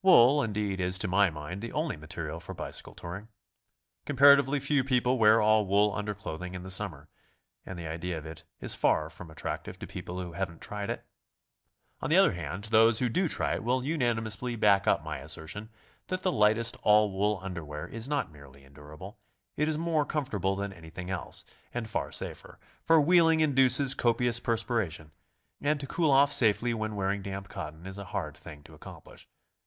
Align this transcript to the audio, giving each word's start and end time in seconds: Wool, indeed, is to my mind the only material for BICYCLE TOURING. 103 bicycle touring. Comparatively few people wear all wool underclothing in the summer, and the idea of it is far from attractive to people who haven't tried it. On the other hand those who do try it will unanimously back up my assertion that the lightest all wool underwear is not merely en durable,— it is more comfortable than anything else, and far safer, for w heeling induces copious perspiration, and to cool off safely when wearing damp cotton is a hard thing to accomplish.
Wool, 0.00 0.42
indeed, 0.42 0.80
is 0.80 0.96
to 0.96 1.08
my 1.08 1.28
mind 1.28 1.60
the 1.60 1.70
only 1.74 1.98
material 1.98 2.40
for 2.40 2.54
BICYCLE 2.54 2.94
TOURING. 2.94 3.28
103 4.06 4.14
bicycle 4.14 4.14
touring. 4.14 4.38
Comparatively 4.40 4.58
few 4.60 4.82
people 4.82 5.18
wear 5.18 5.42
all 5.42 5.66
wool 5.66 5.92
underclothing 5.94 6.54
in 6.54 6.62
the 6.62 6.70
summer, 6.70 7.10
and 7.66 7.78
the 7.78 7.86
idea 7.86 8.16
of 8.16 8.24
it 8.24 8.44
is 8.62 8.74
far 8.74 9.10
from 9.10 9.30
attractive 9.30 9.78
to 9.78 9.86
people 9.86 10.18
who 10.22 10.32
haven't 10.32 10.62
tried 10.62 10.88
it. 10.88 11.04
On 12.00 12.08
the 12.08 12.16
other 12.16 12.32
hand 12.32 12.64
those 12.72 13.00
who 13.00 13.10
do 13.10 13.28
try 13.28 13.52
it 13.56 13.62
will 13.62 13.84
unanimously 13.84 14.56
back 14.56 14.86
up 14.86 15.04
my 15.04 15.18
assertion 15.18 15.68
that 16.06 16.22
the 16.22 16.32
lightest 16.32 16.76
all 16.82 17.12
wool 17.12 17.38
underwear 17.42 17.86
is 17.86 18.08
not 18.08 18.32
merely 18.32 18.64
en 18.64 18.72
durable,— 18.72 19.18
it 19.58 19.68
is 19.68 19.76
more 19.76 20.06
comfortable 20.06 20.56
than 20.56 20.72
anything 20.72 21.10
else, 21.10 21.44
and 21.74 21.90
far 21.90 22.10
safer, 22.10 22.58
for 22.86 23.00
w 23.00 23.16
heeling 23.20 23.40
induces 23.40 23.92
copious 23.94 24.40
perspiration, 24.40 25.10
and 25.60 25.78
to 25.78 25.86
cool 25.86 26.10
off 26.10 26.32
safely 26.32 26.72
when 26.72 26.96
wearing 26.96 27.20
damp 27.20 27.50
cotton 27.50 27.84
is 27.84 27.98
a 27.98 28.04
hard 28.04 28.34
thing 28.34 28.62
to 28.62 28.72
accomplish. 28.72 29.28